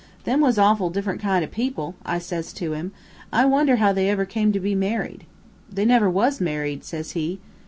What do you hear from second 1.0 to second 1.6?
kind o'